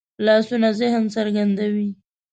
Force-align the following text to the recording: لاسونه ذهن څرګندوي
لاسونه 0.25 0.69
ذهن 0.79 1.03
څرګندوي 1.15 1.89